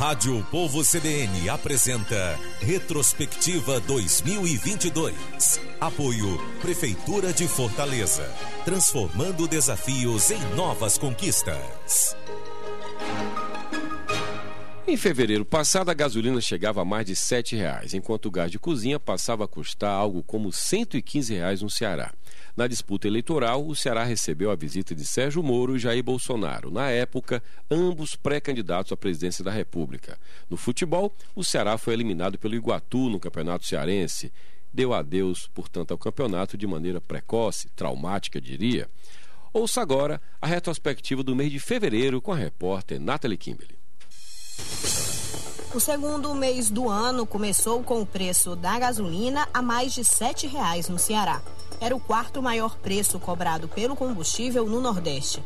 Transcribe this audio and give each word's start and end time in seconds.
Rádio 0.00 0.42
Povo 0.50 0.82
CBN 0.82 1.50
apresenta 1.50 2.34
Retrospectiva 2.58 3.78
2022. 3.80 5.14
Apoio 5.78 6.38
Prefeitura 6.62 7.34
de 7.34 7.46
Fortaleza. 7.46 8.24
Transformando 8.64 9.46
desafios 9.46 10.30
em 10.30 10.40
novas 10.56 10.96
conquistas. 10.96 12.16
Em 14.86 14.96
fevereiro 14.96 15.44
passado, 15.44 15.90
a 15.90 15.94
gasolina 15.94 16.40
chegava 16.40 16.80
a 16.80 16.84
mais 16.84 17.04
de 17.04 17.14
7 17.14 17.54
reais, 17.54 17.92
enquanto 17.92 18.24
o 18.24 18.30
gás 18.30 18.50
de 18.50 18.58
cozinha 18.58 18.98
passava 18.98 19.44
a 19.44 19.48
custar 19.48 19.92
algo 19.92 20.22
como 20.22 20.50
115 20.50 21.34
reais 21.34 21.60
no 21.60 21.68
Ceará. 21.68 22.10
Na 22.56 22.66
disputa 22.66 23.06
eleitoral, 23.06 23.66
o 23.66 23.74
Ceará 23.74 24.04
recebeu 24.04 24.50
a 24.50 24.56
visita 24.56 24.94
de 24.94 25.04
Sérgio 25.04 25.42
Moro 25.42 25.76
e 25.76 25.78
Jair 25.78 26.02
Bolsonaro, 26.02 26.70
na 26.70 26.90
época, 26.90 27.42
ambos 27.70 28.16
pré-candidatos 28.16 28.92
à 28.92 28.96
presidência 28.96 29.44
da 29.44 29.50
República. 29.50 30.18
No 30.48 30.56
futebol, 30.56 31.14
o 31.34 31.44
Ceará 31.44 31.78
foi 31.78 31.94
eliminado 31.94 32.38
pelo 32.38 32.54
Iguatu 32.54 33.08
no 33.08 33.20
Campeonato 33.20 33.64
Cearense. 33.64 34.32
Deu 34.72 34.92
adeus, 34.92 35.48
portanto, 35.52 35.92
ao 35.92 35.98
campeonato 35.98 36.56
de 36.56 36.66
maneira 36.66 37.00
precoce, 37.00 37.68
traumática, 37.70 38.40
diria. 38.40 38.88
Ouça 39.52 39.80
agora 39.80 40.20
a 40.40 40.46
retrospectiva 40.46 41.22
do 41.22 41.34
mês 41.34 41.50
de 41.50 41.58
fevereiro 41.58 42.20
com 42.20 42.32
a 42.32 42.36
repórter 42.36 43.00
Nathalie 43.00 43.36
Kimberley. 43.36 43.76
O 45.74 45.78
segundo 45.78 46.34
mês 46.34 46.68
do 46.68 46.88
ano 46.88 47.24
começou 47.24 47.82
com 47.82 48.00
o 48.00 48.06
preço 48.06 48.56
da 48.56 48.78
gasolina 48.78 49.48
a 49.54 49.62
mais 49.62 49.92
de 49.92 50.00
R$ 50.00 50.06
7,00 50.06 50.88
no 50.88 50.98
Ceará. 50.98 51.40
Era 51.80 51.96
o 51.96 52.00
quarto 52.00 52.42
maior 52.42 52.76
preço 52.76 53.18
cobrado 53.18 53.66
pelo 53.66 53.96
combustível 53.96 54.66
no 54.66 54.80
Nordeste. 54.80 55.42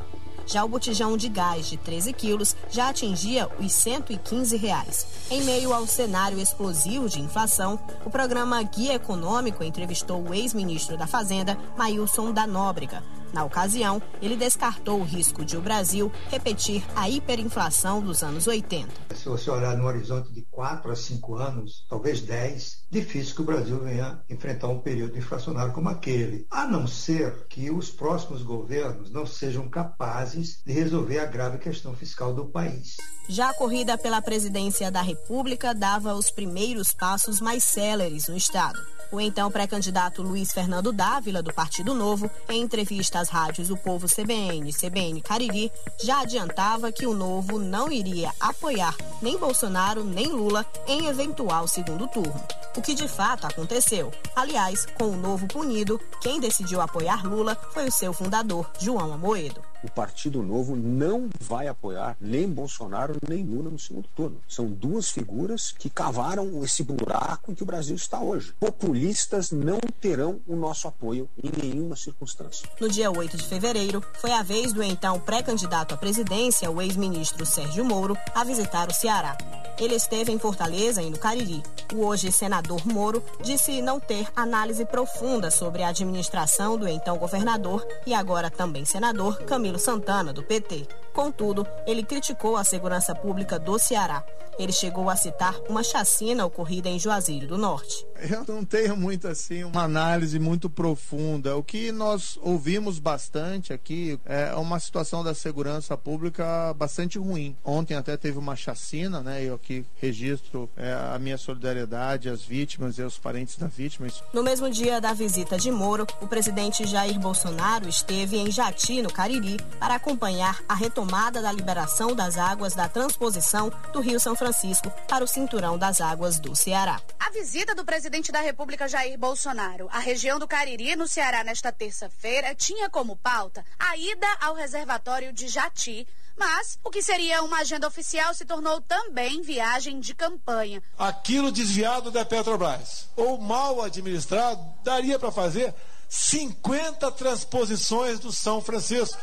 Já 0.47 0.65
o 0.65 0.69
botijão 0.69 1.17
de 1.17 1.29
gás 1.29 1.67
de 1.67 1.77
13 1.77 2.13
quilos 2.13 2.57
já 2.69 2.89
atingia 2.89 3.49
os 3.59 3.73
115 3.73 4.57
reais. 4.57 5.07
Em 5.31 5.43
meio 5.43 5.73
ao 5.73 5.87
cenário 5.87 6.39
explosivo 6.39 7.09
de 7.09 7.21
inflação, 7.21 7.79
o 8.05 8.11
programa 8.11 8.63
Guia 8.63 8.95
Econômico 8.95 9.65
entrevistou 9.65 10.23
o 10.23 10.35
ex-ministro 10.35 10.99
da 10.99 11.07
Fazenda, 11.07 11.57
Mailson 11.79 12.33
da 12.33 12.47
Nóbrega, 12.47 13.03
na 13.35 13.45
ocasião, 13.45 14.01
ele 14.23 14.37
descartou 14.37 15.01
o 15.01 15.05
risco 15.05 15.45
de 15.45 15.57
o 15.57 15.61
Brasil 15.61 16.11
repetir 16.31 16.85
a 16.95 17.11
hiperinflação 17.11 18.01
dos 18.01 18.23
anos 18.23 18.47
80. 18.47 18.89
Se 19.15 19.29
você 19.29 19.51
olhar 19.51 19.77
no 19.77 19.87
horizonte 19.87 20.33
de 20.33 20.43
4 20.51 20.91
a 20.91 20.97
5 20.97 21.35
anos, 21.37 21.85
talvez 21.91 22.21
10, 22.21 22.85
difícil 22.91 23.35
que 23.35 23.43
o 23.43 23.45
Brasil 23.45 23.81
venha 23.81 24.23
enfrentar 24.31 24.69
um 24.69 24.79
período 24.79 25.19
inflacionário 25.19 25.73
como 25.73 25.89
aquele, 25.89 26.47
a 26.51 26.67
não 26.67 26.87
ser 26.87 27.47
que 27.49 27.71
os 27.71 27.91
próximos 27.91 28.43
governos 28.43 29.11
não 29.11 29.27
sejam 29.27 29.69
capazes 29.69 30.63
de 30.65 30.73
resolver 30.73 31.19
a 31.19 31.27
grave 31.27 31.59
questão 31.59 31.95
fiscal 31.95 32.33
do 32.33 32.47
país. 32.47 32.97
Já 33.29 33.51
a 33.51 33.55
corrida 33.55 33.99
pela 33.99 34.23
presidência 34.23 34.91
da 34.91 35.03
República 35.03 35.75
dava 35.75 36.15
os 36.15 36.31
primeiros 36.31 36.93
passos 36.95 37.41
mais 37.41 37.65
céleres 37.65 38.29
no 38.29 38.37
Estado. 38.37 38.79
O 39.11 39.21
então 39.21 39.51
pré-candidato 39.51 40.23
Luiz 40.23 40.53
Fernando 40.53 40.93
Dávila, 40.93 41.43
do 41.43 41.53
Partido 41.53 41.95
Novo, 41.95 42.31
em 42.49 42.63
entrevista 42.63 43.21
às 43.21 43.29
rádios 43.29 43.71
O 43.71 43.77
Povo 43.77 44.07
CBN 44.07 44.69
e 44.69 44.73
CBN 44.73 45.21
Cariri, 45.21 45.71
já 46.03 46.21
adiantava 46.21 46.93
que 46.93 47.07
o 47.07 47.15
Novo 47.15 47.59
não 47.59 47.91
iria 47.91 48.33
apoiar 48.41 48.97
nem 49.23 49.39
Bolsonaro 49.39 50.05
nem 50.05 50.29
Lula 50.29 50.67
em 50.87 51.07
eventual 51.07 51.69
segundo 51.69 52.07
turno. 52.09 52.64
O 52.77 52.83
que 52.83 52.95
de 52.95 53.07
fato 53.07 53.47
aconteceu. 53.47 54.11
Aliás, 54.35 54.87
com 54.99 55.05
o 55.05 55.17
Novo 55.17 55.47
punido, 55.47 56.01
quem 56.21 56.41
decidiu 56.41 56.81
apoiar 56.81 57.25
Lula 57.25 57.57
foi 57.73 57.87
o 57.87 57.93
seu 57.93 58.13
fundador, 58.13 58.71
João 58.81 59.13
Amoedo 59.13 59.63
o 59.85 59.91
Partido 59.91 60.43
Novo 60.43 60.75
não 60.75 61.29
vai 61.39 61.69
apoiar 61.69 62.17
nem 62.19 62.49
Bolsonaro 62.49 63.17
nem 63.29 63.45
Lula 63.45 63.71
no 63.71 63.79
segundo 63.79 64.09
turno. 64.17 64.41
São 64.49 64.67
duas 64.67 65.11
figuras 65.11 65.73
que 65.73 65.91
cavaram 65.91 66.65
esse 66.65 66.83
buraco 66.83 67.53
em 67.53 67.55
que 67.55 67.63
o 67.63 67.67
Brasil 67.67 67.95
está 67.95 68.19
hoje. 68.19 68.55
Populistas 68.59 69.51
não 69.51 69.79
terão 70.01 70.41
o 70.47 70.57
nosso 70.57 70.89
apoio 70.89 71.29
em 71.43 71.51
nenhuma 71.63 71.97
circunstância. 71.97 72.69
No 72.81 72.89
dia 72.89 73.11
8 73.11 73.37
de 73.37 73.45
fevereiro, 73.45 74.03
foi 74.15 74.33
a 74.33 74.43
vez 74.43 74.73
do 74.73 74.83
então 74.83 75.21
pré-candidato 75.21 75.95
à 75.95 75.99
presidência, 75.99 76.71
o 76.71 76.81
ex-ministro 76.81 77.45
Sérgio 77.45 77.85
Moro, 77.85 78.17
a 78.35 78.43
visitar 78.43 78.89
o 78.89 78.95
Ceará. 78.95 79.37
Ele 79.79 79.95
esteve 79.95 80.33
em 80.33 80.39
Fortaleza 80.39 81.03
e 81.03 81.11
no 81.11 81.19
Cariri. 81.19 81.63
O 81.95 82.07
hoje 82.07 82.33
senador 82.33 82.85
Moro 82.85 83.23
disse 83.41 83.81
não 83.81 84.01
ter 84.01 84.27
análise 84.35 84.85
profunda 84.85 85.49
sobre 85.49 85.85
a 85.85 85.89
administração 85.91 86.77
do 86.77 86.89
então 86.89 87.17
governador 87.17 87.87
e 88.05 88.13
agora 88.13 88.51
também 88.51 88.85
senador 88.85 89.39
Camilo 89.45 89.79
Santana, 89.79 90.33
do 90.33 90.43
PT. 90.43 90.89
Contudo, 91.15 91.65
ele 91.87 92.03
criticou 92.03 92.57
a 92.57 92.65
segurança 92.65 93.15
pública 93.15 93.57
do 93.57 93.79
Ceará. 93.79 94.25
Ele 94.59 94.73
chegou 94.73 95.11
a 95.11 95.17
citar 95.17 95.55
uma 95.69 95.83
chacina 95.83 96.45
ocorrida 96.45 96.89
em 96.89 96.99
Juazeiro 96.99 97.47
do 97.47 97.59
Norte. 97.59 98.07
Eu 98.31 98.45
não 98.47 98.65
tenho 98.65 98.97
muito 98.97 99.27
assim 99.27 99.65
uma 99.65 99.83
análise 99.83 100.39
muito 100.39 100.71
profunda. 100.71 101.57
O 101.57 101.63
que 101.63 101.91
nós 101.91 102.39
ouvimos 102.41 103.01
bastante 103.01 103.73
aqui 103.73 104.19
é 104.25 104.55
uma 104.55 104.79
situação 104.79 105.25
da 105.25 105.35
segurança 105.35 105.97
pública 105.97 106.73
bastante 106.75 107.19
ruim. 107.19 107.57
Ontem 107.65 107.95
até 107.95 108.17
teve 108.17 108.39
uma 108.39 108.55
chacina, 108.55 109.21
né? 109.21 109.43
Eu 109.43 109.55
aqui 109.55 109.85
registro 109.97 110.71
é, 110.77 110.93
a 110.93 111.19
minha 111.19 111.37
solidariedade 111.37 112.29
às 112.29 112.43
vítimas 112.43 112.97
e 112.97 113.03
aos 113.03 113.19
parentes 113.19 113.57
das 113.57 113.75
vítimas. 113.75 114.23
No 114.33 114.43
mesmo 114.43 114.71
dia 114.71 115.01
da 115.01 115.13
visita 115.13 115.59
de 115.59 115.71
Moro, 115.71 116.07
o 116.21 116.29
presidente 116.29 116.87
Jair 116.87 117.19
Bolsonaro 117.19 117.89
esteve 117.89 118.37
em 118.37 118.51
Jati, 118.53 119.03
no 119.03 119.13
Cariri, 119.13 119.57
para 119.81 119.97
acompanhar 119.97 120.61
a 120.69 120.75
retomada 120.75 121.04
da 121.05 121.53
liberação 121.53 122.15
das 122.15 122.39
águas 122.39 122.75
da 122.75 122.89
transposição 122.89 123.71
do 123.93 124.01
Rio 124.01 124.19
São 124.19 124.35
Francisco 124.35 124.91
para 125.07 125.23
o 125.23 125.29
cinturão 125.29 125.77
das 125.77 126.01
águas 126.01 126.39
do 126.39 126.57
Ceará. 126.57 127.01
A 127.21 127.31
visita 127.31 127.75
do 127.75 127.85
presidente 127.85 128.33
da 128.33 128.41
República 128.41 128.89
Jair 128.89 129.19
Bolsonaro 129.19 129.89
à 129.93 129.99
região 129.99 130.39
do 130.39 130.49
Cariri, 130.49 130.97
no 130.97 131.07
Ceará, 131.07 131.45
nesta 131.45 131.71
terça-feira, 131.71 132.55
tinha 132.55 132.89
como 132.89 133.17
pauta 133.17 133.65
a 133.79 133.97
ida 133.97 134.27
ao 134.41 134.55
reservatório 134.55 135.33
de 135.33 135.47
Jati. 135.47 136.07
Mas 136.37 136.79
o 136.83 136.91
que 136.91 137.03
seria 137.03 137.43
uma 137.43 137.59
agenda 137.59 137.87
oficial 137.87 138.35
se 138.35 138.45
tornou 138.45 138.81
também 138.81 139.43
viagem 139.43 140.01
de 140.01 140.15
campanha. 140.15 140.83
Aquilo 140.99 141.53
desviado 141.53 142.11
da 142.11 142.25
Petrobras 142.25 143.09
ou 143.15 143.39
mal 143.39 143.83
administrado 143.83 144.61
daria 144.83 145.19
para 145.19 145.31
fazer 145.31 145.73
50 146.09 147.11
transposições 147.13 148.19
do 148.19 148.33
São 148.33 148.61
Francisco. 148.61 149.19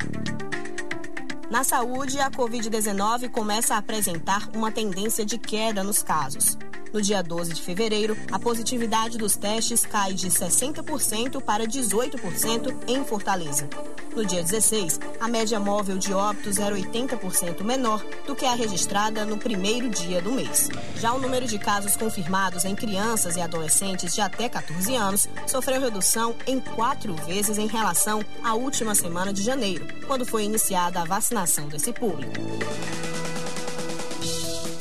Na 1.51 1.65
saúde, 1.65 2.17
a 2.17 2.31
Covid-19 2.31 3.29
começa 3.29 3.75
a 3.75 3.79
apresentar 3.79 4.47
uma 4.55 4.71
tendência 4.71 5.25
de 5.25 5.37
queda 5.37 5.83
nos 5.83 6.01
casos. 6.01 6.57
No 6.93 7.01
dia 7.01 7.21
12 7.21 7.55
de 7.55 7.61
fevereiro, 7.61 8.15
a 8.31 8.39
positividade 8.39 9.17
dos 9.17 9.35
testes 9.35 9.85
cai 9.85 10.13
de 10.13 10.29
60% 10.29 11.41
para 11.41 11.65
18% 11.65 12.73
em 12.87 13.03
Fortaleza. 13.03 13.67
No 14.15 14.25
dia 14.25 14.43
16, 14.43 14.99
a 15.19 15.27
média 15.27 15.59
móvel 15.59 15.97
de 15.97 16.13
óbitos 16.13 16.59
era 16.59 16.75
80% 16.75 17.63
menor 17.63 18.03
do 18.27 18.35
que 18.35 18.45
a 18.45 18.53
registrada 18.53 19.25
no 19.25 19.37
primeiro 19.37 19.89
dia 19.89 20.21
do 20.21 20.31
mês. 20.31 20.69
Já 20.97 21.13
o 21.13 21.19
número 21.19 21.47
de 21.47 21.57
casos 21.57 21.95
confirmados 21.95 22.65
em 22.65 22.75
crianças 22.75 23.37
e 23.37 23.41
adolescentes 23.41 24.13
de 24.13 24.19
até 24.19 24.49
14 24.49 24.95
anos 24.95 25.29
sofreu 25.47 25.79
redução 25.79 26.35
em 26.45 26.59
quatro 26.59 27.15
vezes 27.25 27.57
em 27.57 27.67
relação 27.67 28.23
à 28.43 28.53
última 28.53 28.93
semana 28.93 29.31
de 29.31 29.41
janeiro, 29.41 29.87
quando 30.05 30.25
foi 30.25 30.43
iniciada 30.43 31.01
a 31.01 31.05
vacinação 31.05 31.69
desse 31.69 31.93
público. 31.93 32.33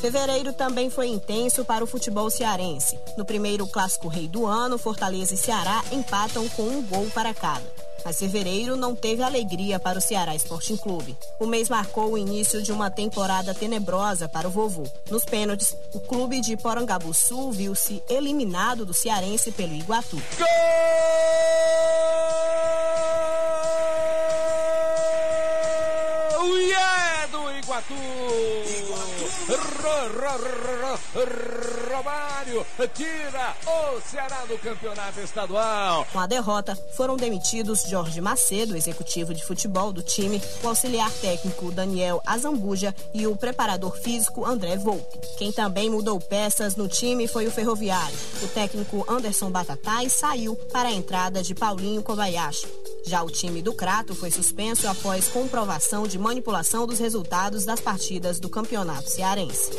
Fevereiro 0.01 0.53
também 0.55 0.89
foi 0.91 1.09
intenso 1.09 1.65
para 1.65 1.85
o 1.85 1.87
futebol 1.87 2.31
cearense. 2.31 2.99
No 3.19 3.25
primeiro 3.25 3.67
clássico 3.67 4.09
rei 4.09 4.27
do 4.27 4.47
ano, 4.47 4.79
Fortaleza 4.79 5.35
e 5.35 5.37
Ceará 5.37 5.85
empatam 5.93 6.49
com 6.49 6.63
um 6.63 6.83
gol 6.83 7.07
para 7.15 7.35
cada. 7.35 7.80
Mas 8.05 8.19
fevereiro 8.19 8.77
não 8.77 8.95
teve 8.95 9.23
alegria 9.23 9.79
para 9.79 9.99
o 9.99 10.03
Ceará 10.03 10.35
Sporting 10.35 10.77
Clube. 10.77 11.17
O 11.39 11.47
mês 11.47 11.69
marcou 11.69 12.13
o 12.13 12.19
início 12.19 12.63
de 12.63 12.73
uma 12.73 12.91
temporada 12.91 13.55
tenebrosa 13.55 14.29
para 14.29 14.49
o 14.49 14.51
vovô. 14.51 14.85
Nos 15.11 15.25
pênaltis, 15.25 15.77
o 15.93 16.01
clube 16.01 16.41
de 16.41 16.57
Porangabuçu 16.57 17.51
viu-se 17.51 18.03
eliminado 18.09 18.85
do 18.85 18.95
cearense 18.95 19.53
pelo 19.53 19.75
Iguatu. 19.75 20.17
Gol! 20.39 20.47
Yeah, 26.67 27.27
do 27.27 27.51
Iguatu! 27.59 27.95
Romário 31.91 32.30
tira 32.89 33.55
o 33.67 34.01
Ceará 34.01 34.45
do 34.47 34.59
campeonato 34.59 35.21
estadual. 35.21 36.07
Com 36.13 36.19
a 36.19 36.27
derrota, 36.27 36.77
foram 36.97 37.17
demitidos 37.17 37.83
Jorge 37.83 38.21
Macedo, 38.21 38.77
executivo 38.77 39.35
de 39.35 39.45
futebol 39.45 39.93
do 39.93 40.03
time, 40.03 40.41
o 40.63 40.69
auxiliar 40.69 41.11
técnico 41.21 41.71
Daniel 41.73 42.23
Azambuja 42.27 42.95
e 43.13 43.27
o 43.27 43.37
preparador 43.37 43.97
físico 43.97 44.45
André 44.45 44.77
Volpe. 44.77 45.19
Quem 45.39 45.53
também 45.53 45.91
mudou 45.91 46.21
peças 46.21 46.77
no 46.77 46.89
time 46.89 47.27
foi 47.27 47.47
o 47.47 47.51
Ferroviário. 47.51 48.17
O 48.43 48.49
técnico 48.49 49.05
Anderson 49.09 49.51
Batatai 49.51 50.09
saiu 50.09 50.57
para 50.73 50.89
a 50.89 50.93
entrada 50.93 51.43
de 51.43 51.55
Paulinho 51.55 52.03
Kobayashi. 52.03 52.67
Já 53.07 53.23
o 53.23 53.31
time 53.31 53.63
do 53.63 53.73
Crato 53.73 54.15
foi 54.15 54.31
suspenso 54.31 54.87
após 54.87 55.29
comprovação 55.29 56.07
de 56.07 56.19
manipulação 56.19 56.87
dos 56.87 56.99
resultados 56.99 57.65
das 57.65 57.81
partidas 57.81 58.39
do 58.39 58.49
Campeonato 58.49 59.09
Cearense. 59.09 59.71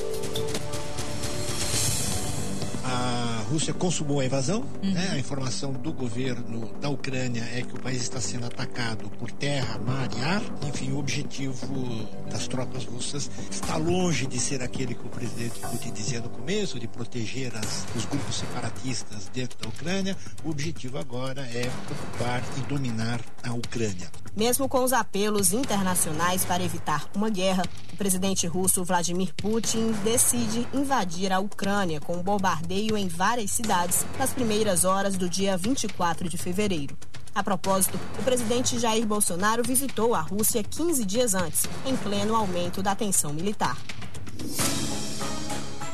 Rússia 3.52 3.74
consumou 3.74 4.22
a 4.22 4.26
invasão. 4.26 4.64
Uhum. 4.82 4.92
Né? 4.92 5.10
A 5.12 5.18
informação 5.18 5.74
do 5.74 5.92
governo 5.92 6.72
da 6.80 6.88
Ucrânia 6.88 7.44
é 7.54 7.62
que 7.62 7.76
o 7.76 7.80
país 7.80 8.02
está 8.02 8.22
sendo 8.22 8.46
atacado 8.46 9.10
por 9.20 9.30
terra, 9.30 9.78
mar 9.80 10.10
e 10.18 10.24
ar. 10.24 10.42
Enfim, 10.70 10.94
o 10.94 11.00
objetivo 11.00 12.08
das 12.32 12.48
tropas 12.48 12.86
russas 12.86 13.30
está 13.50 13.76
longe 13.76 14.26
de 14.26 14.40
ser 14.40 14.64
aquele 14.64 14.96
que 14.96 15.06
o 15.06 15.10
presidente 15.10 15.60
Putin 15.60 15.92
dizia 15.92 16.22
no 16.22 16.30
começo, 16.30 16.80
de 16.80 16.88
proteger 16.88 17.54
as, 17.58 17.86
os 17.94 18.06
grupos 18.06 18.38
separatistas 18.38 19.30
dentro 19.34 19.60
da 19.60 19.68
Ucrânia. 19.68 20.16
O 20.46 20.50
objetivo 20.50 20.98
agora 20.98 21.42
é 21.42 21.70
ocupar 21.92 22.42
e 22.58 22.62
dominar 22.62 23.20
a 23.44 23.54
Ucrânia. 23.54 24.10
Mesmo 24.36 24.70
com 24.70 24.82
os 24.82 24.94
apelos 24.94 25.52
internacionais 25.52 26.46
para 26.46 26.64
evitar 26.64 27.06
uma 27.14 27.30
guerra, 27.30 27.64
o 27.92 27.98
presidente 27.98 28.48
russo 28.48 28.84
Vladimir 28.84 29.34
Putin 29.36 29.92
decide 30.06 30.66
invadir 30.74 31.34
a 31.34 31.40
Ucrânia 31.40 32.00
com 32.00 32.16
um 32.16 32.24
bombardeio 32.24 32.98
em 32.98 33.10
várias 33.10 33.41
cidades 33.48 34.06
nas 34.20 34.32
primeiras 34.32 34.84
horas 34.84 35.16
do 35.16 35.30
dia 35.30 35.58
24 35.58 36.30
de 36.30 36.38
fevereiro. 36.38 36.98
A 37.34 37.42
propósito, 37.42 37.98
o 38.20 38.24
presidente 38.24 38.78
Jair 38.78 39.06
Bolsonaro 39.06 39.64
visitou 39.64 40.14
a 40.14 40.20
Rússia 40.20 40.62
15 40.64 41.06
dias 41.06 41.34
antes, 41.34 41.64
em 41.86 41.96
pleno 41.96 42.36
aumento 42.36 42.84
da 42.84 42.94
tensão 42.94 43.32
militar. 43.32 43.78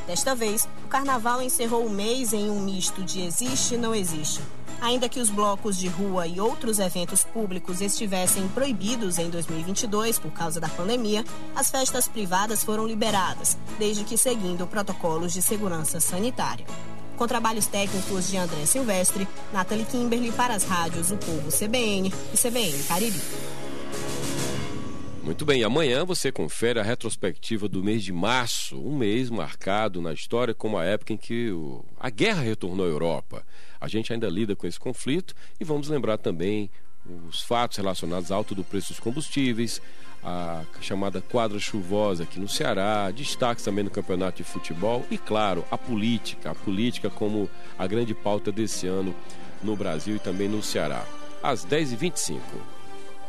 Desta 0.08 0.34
vez, 0.34 0.68
o 0.86 0.88
carnaval 0.88 1.42
encerrou 1.42 1.86
o 1.86 1.90
mês 1.90 2.34
em 2.34 2.50
um 2.50 2.62
misto 2.62 3.04
de 3.04 3.22
existe 3.22 3.76
e 3.76 3.78
não 3.78 3.94
existe. 3.94 4.42
Ainda 4.80 5.10
que 5.10 5.20
os 5.20 5.30
blocos 5.30 5.78
de 5.78 5.88
rua 5.88 6.28
e 6.28 6.40
outros 6.40 6.80
eventos 6.80 7.24
públicos 7.24 7.82
estivessem 7.82 8.48
proibidos 8.50 9.18
em 9.18 9.30
2022 9.30 10.20
por 10.20 10.32
causa 10.32 10.60
da 10.60 10.70
pandemia, 10.70 11.26
as 11.56 11.70
festas 11.70 12.08
privadas 12.08 12.64
foram 12.64 12.88
liberadas, 12.88 13.58
desde 13.78 14.04
que 14.04 14.18
seguindo 14.18 14.68
protocolos 14.68 15.34
de 15.34 15.42
segurança 15.42 16.00
sanitária. 16.00 16.66
Com 17.18 17.28
trabalhos 17.28 17.66
técnicos 17.66 18.30
de 18.30 18.38
André 18.38 18.66
Silvestre, 18.68 19.28
Nathalie 19.52 19.86
Kimberly 19.86 20.32
para 20.32 20.54
as 20.54 20.64
rádios 20.64 21.10
O 21.10 21.18
Povo 21.18 21.50
CBN 21.52 22.14
e 22.32 22.38
CBN 22.38 22.84
Caribe. 22.84 23.20
Muito 25.24 25.44
bem, 25.44 25.64
amanhã 25.64 26.06
você 26.06 26.32
confere 26.32 26.80
a 26.80 26.84
retrospectiva 26.84 27.68
do 27.68 27.84
mês 27.84 28.04
de 28.04 28.14
março, 28.14 28.80
um 28.80 28.96
mês 28.96 29.32
marcado 29.32 30.00
na 30.00 30.14
história 30.14 30.54
como 30.54 30.78
a 30.78 30.86
época 30.86 31.12
em 31.12 31.18
que 31.18 31.52
o... 31.52 31.84
a 32.00 32.12
guerra 32.12 32.44
retornou 32.44 32.86
à 32.86 32.90
Europa. 32.90 33.44
A 33.82 33.88
gente 33.88 34.14
ainda 34.14 34.30
lida 34.30 34.56
com 34.56 34.68
esse 34.68 34.80
conflito 34.80 35.34
e 35.60 35.66
vamos 35.66 35.90
lembrar 35.90 36.20
também 36.20 36.70
os 37.28 37.42
fatos 37.42 37.78
relacionados 37.78 38.32
ao 38.32 38.38
alto 38.38 38.54
do 38.54 38.64
preço 38.64 38.90
dos 38.90 39.00
combustíveis, 39.00 39.82
a 40.28 40.66
chamada 40.82 41.22
quadra 41.22 41.58
chuvosa 41.58 42.24
aqui 42.24 42.38
no 42.38 42.50
Ceará, 42.50 43.10
destaques 43.12 43.64
também 43.64 43.86
no 43.86 43.90
campeonato 43.90 44.38
de 44.38 44.44
futebol 44.44 45.06
e, 45.10 45.18
claro, 45.18 45.64
a 45.72 45.78
política, 45.78 46.52
a 46.52 46.56
política 46.56 47.10
como 47.10 47.50
a 47.80 47.88
grande 47.88 48.14
pauta 48.14 48.52
desse 48.52 48.88
ano 48.88 49.16
no 49.64 49.74
Brasil 49.74 50.18
e 50.18 50.20
também 50.20 50.50
no 50.50 50.62
Ceará. 50.62 51.06
Às 51.42 51.66
10h25. 51.66 52.42